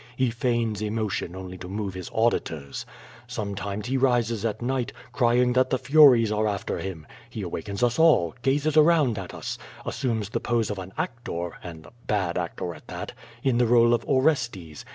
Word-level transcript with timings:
He 0.17 0.31
feigns 0.31 0.81
emotion 0.81 1.35
only 1.35 1.59
to 1.59 1.69
move 1.69 1.93
his 1.93 2.09
auditors. 2.11 2.87
Sometimes 3.27 3.85
he 3.85 3.97
rises 3.97 4.43
at 4.43 4.59
night, 4.59 4.91
crying 5.11 5.53
that 5.53 5.69
the 5.69 5.77
furies 5.77 6.31
are 6.31 6.47
after 6.47 6.79
him. 6.79 7.05
He 7.29 7.43
awakens 7.43 7.83
us 7.83 7.99
all, 7.99 8.33
gazes 8.41 8.75
around 8.75 9.19
at 9.19 9.31
us, 9.35 9.59
assumes 9.85 10.29
the 10.29 10.39
pose 10.39 10.71
of 10.71 10.79
an 10.79 10.91
actor 10.97 11.51
(and 11.61 11.85
a 11.85 11.93
bad 12.07 12.35
actor 12.35 12.73
at 12.73 12.87
that) 12.87 13.13
in 13.43 13.59
the 13.59 13.67
role 13.67 13.93
of 13.93 14.03
Orestes. 14.07 14.85